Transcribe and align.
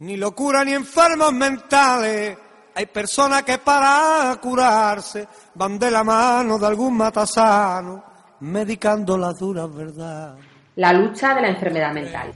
Ni 0.00 0.16
locura 0.16 0.64
ni 0.64 0.72
enfermos 0.72 1.32
mentales. 1.32 2.36
Hay 2.74 2.86
personas 2.86 3.44
que 3.44 3.58
para 3.58 4.36
curarse 4.42 5.28
van 5.54 5.78
de 5.78 5.88
la 5.88 6.02
mano 6.02 6.58
de 6.58 6.66
algún 6.66 6.96
matasano, 6.96 8.02
medicando 8.40 9.16
las 9.16 9.38
duras 9.38 9.72
verdades. 9.72 10.44
La 10.74 10.92
lucha 10.92 11.32
de 11.36 11.42
la 11.42 11.48
enfermedad 11.48 11.92
mental. 11.92 12.32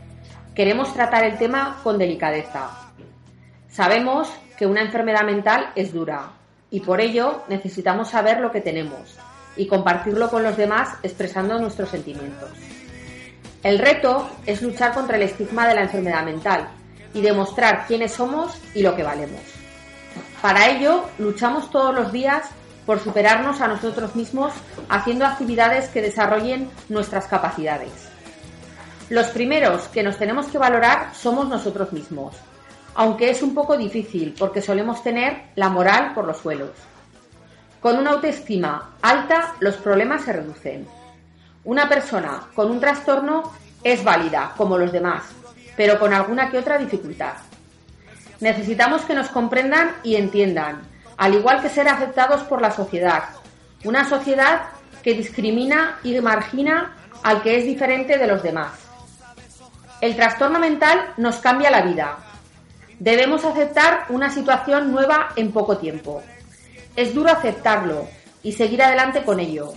Queremos 0.54 0.94
tratar 0.94 1.24
el 1.24 1.36
tema 1.36 1.80
con 1.82 1.98
delicadeza. 1.98 2.92
Sabemos 3.68 4.28
que 4.56 4.64
una 4.64 4.82
enfermedad 4.82 5.24
mental 5.24 5.72
es 5.74 5.92
dura 5.92 6.30
y 6.70 6.78
por 6.78 7.00
ello 7.00 7.42
necesitamos 7.48 8.10
saber 8.10 8.38
lo 8.38 8.52
que 8.52 8.60
tenemos 8.60 9.18
y 9.56 9.66
compartirlo 9.66 10.30
con 10.30 10.44
los 10.44 10.56
demás 10.56 10.90
expresando 11.02 11.58
nuestros 11.58 11.88
sentimientos. 11.88 12.50
El 13.64 13.80
reto 13.80 14.30
es 14.46 14.62
luchar 14.62 14.94
contra 14.94 15.16
el 15.16 15.22
estigma 15.22 15.66
de 15.66 15.74
la 15.74 15.82
enfermedad 15.82 16.24
mental 16.24 16.68
y 17.14 17.20
demostrar 17.20 17.86
quiénes 17.86 18.12
somos 18.12 18.58
y 18.74 18.82
lo 18.82 18.94
que 18.94 19.02
valemos. 19.02 19.40
Para 20.42 20.68
ello, 20.68 21.04
luchamos 21.18 21.70
todos 21.70 21.94
los 21.94 22.12
días 22.12 22.46
por 22.86 23.00
superarnos 23.00 23.60
a 23.60 23.68
nosotros 23.68 24.14
mismos 24.14 24.52
haciendo 24.88 25.26
actividades 25.26 25.88
que 25.88 26.00
desarrollen 26.00 26.70
nuestras 26.88 27.26
capacidades. 27.26 28.08
Los 29.10 29.26
primeros 29.28 29.88
que 29.88 30.02
nos 30.02 30.16
tenemos 30.16 30.46
que 30.46 30.58
valorar 30.58 31.14
somos 31.14 31.48
nosotros 31.48 31.92
mismos, 31.92 32.34
aunque 32.94 33.30
es 33.30 33.42
un 33.42 33.54
poco 33.54 33.76
difícil 33.76 34.34
porque 34.38 34.62
solemos 34.62 35.02
tener 35.02 35.44
la 35.54 35.68
moral 35.68 36.14
por 36.14 36.26
los 36.26 36.38
suelos. 36.38 36.70
Con 37.80 37.96
una 37.96 38.12
autoestima 38.12 38.96
alta, 39.02 39.54
los 39.60 39.76
problemas 39.76 40.22
se 40.24 40.32
reducen. 40.32 40.86
Una 41.64 41.88
persona 41.88 42.48
con 42.54 42.70
un 42.70 42.80
trastorno 42.80 43.52
es 43.84 44.02
válida, 44.02 44.52
como 44.56 44.78
los 44.78 44.92
demás, 44.92 45.24
pero 45.78 46.00
con 46.00 46.12
alguna 46.12 46.50
que 46.50 46.58
otra 46.58 46.76
dificultad. 46.76 47.34
Necesitamos 48.40 49.02
que 49.02 49.14
nos 49.14 49.28
comprendan 49.28 49.92
y 50.02 50.16
entiendan, 50.16 50.82
al 51.16 51.34
igual 51.34 51.62
que 51.62 51.68
ser 51.68 51.88
aceptados 51.88 52.42
por 52.42 52.60
la 52.60 52.72
sociedad. 52.72 53.22
Una 53.84 54.04
sociedad 54.08 54.62
que 55.04 55.14
discrimina 55.14 56.00
y 56.02 56.20
margina 56.20 56.96
al 57.22 57.42
que 57.42 57.58
es 57.58 57.64
diferente 57.64 58.18
de 58.18 58.26
los 58.26 58.42
demás. 58.42 58.72
El 60.00 60.16
trastorno 60.16 60.58
mental 60.58 61.14
nos 61.16 61.36
cambia 61.36 61.70
la 61.70 61.82
vida. 61.82 62.18
Debemos 62.98 63.44
aceptar 63.44 64.06
una 64.08 64.30
situación 64.30 64.90
nueva 64.90 65.28
en 65.36 65.52
poco 65.52 65.78
tiempo. 65.78 66.24
Es 66.96 67.14
duro 67.14 67.30
aceptarlo 67.30 68.08
y 68.42 68.50
seguir 68.50 68.82
adelante 68.82 69.22
con 69.22 69.38
ello. 69.38 69.74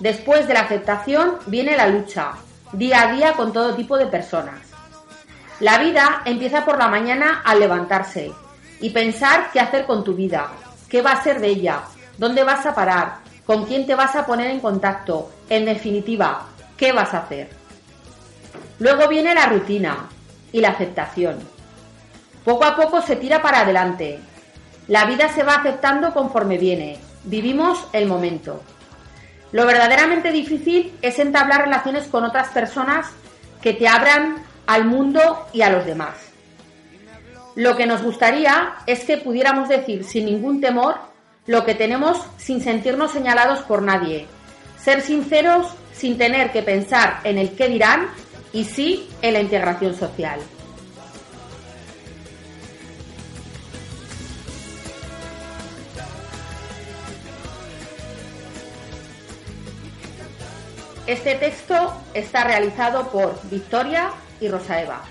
Después 0.00 0.48
de 0.48 0.54
la 0.54 0.62
aceptación 0.62 1.38
viene 1.46 1.76
la 1.76 1.86
lucha, 1.86 2.32
día 2.72 3.02
a 3.02 3.12
día 3.12 3.34
con 3.34 3.52
todo 3.52 3.76
tipo 3.76 3.96
de 3.96 4.06
personas. 4.06 4.71
La 5.60 5.78
vida 5.78 6.22
empieza 6.24 6.64
por 6.64 6.78
la 6.78 6.88
mañana 6.88 7.42
al 7.44 7.60
levantarse 7.60 8.32
y 8.80 8.90
pensar 8.90 9.50
qué 9.52 9.60
hacer 9.60 9.86
con 9.86 10.02
tu 10.02 10.14
vida, 10.14 10.48
qué 10.88 11.02
va 11.02 11.12
a 11.12 11.22
ser 11.22 11.40
de 11.40 11.48
ella, 11.48 11.82
dónde 12.18 12.42
vas 12.42 12.66
a 12.66 12.74
parar, 12.74 13.18
con 13.46 13.64
quién 13.64 13.86
te 13.86 13.94
vas 13.94 14.16
a 14.16 14.26
poner 14.26 14.50
en 14.50 14.60
contacto, 14.60 15.30
en 15.48 15.64
definitiva, 15.64 16.46
qué 16.76 16.92
vas 16.92 17.14
a 17.14 17.18
hacer. 17.18 17.50
Luego 18.78 19.08
viene 19.08 19.34
la 19.34 19.46
rutina 19.46 20.08
y 20.50 20.60
la 20.60 20.70
aceptación. 20.70 21.38
Poco 22.44 22.64
a 22.64 22.74
poco 22.74 23.00
se 23.00 23.16
tira 23.16 23.40
para 23.40 23.60
adelante, 23.60 24.18
la 24.88 25.04
vida 25.04 25.28
se 25.28 25.44
va 25.44 25.54
aceptando 25.54 26.12
conforme 26.12 26.58
viene. 26.58 26.98
Vivimos 27.24 27.86
el 27.92 28.06
momento. 28.06 28.62
Lo 29.52 29.64
verdaderamente 29.64 30.32
difícil 30.32 30.92
es 31.02 31.18
entablar 31.18 31.62
relaciones 31.62 32.08
con 32.08 32.24
otras 32.24 32.48
personas 32.48 33.06
que 33.60 33.74
te 33.74 33.86
abran 33.86 34.42
al 34.66 34.84
mundo 34.84 35.46
y 35.52 35.62
a 35.62 35.70
los 35.70 35.86
demás. 35.86 36.14
Lo 37.54 37.76
que 37.76 37.86
nos 37.86 38.02
gustaría 38.02 38.76
es 38.86 39.04
que 39.04 39.18
pudiéramos 39.18 39.68
decir 39.68 40.04
sin 40.04 40.26
ningún 40.26 40.60
temor 40.60 40.96
lo 41.46 41.64
que 41.64 41.74
tenemos 41.74 42.18
sin 42.38 42.62
sentirnos 42.62 43.10
señalados 43.10 43.60
por 43.60 43.82
nadie. 43.82 44.26
Ser 44.78 45.02
sinceros 45.02 45.74
sin 45.92 46.16
tener 46.16 46.50
que 46.52 46.62
pensar 46.62 47.20
en 47.24 47.38
el 47.38 47.54
qué 47.54 47.68
dirán 47.68 48.08
y 48.52 48.64
sí 48.64 49.08
en 49.20 49.34
la 49.34 49.40
integración 49.40 49.94
social. 49.94 50.40
Este 61.06 61.34
texto 61.34 61.92
está 62.14 62.44
realizado 62.44 63.08
por 63.10 63.38
Victoria 63.50 64.12
y 64.42 64.48
Rosa 64.48 64.82
Eva. 64.82 65.04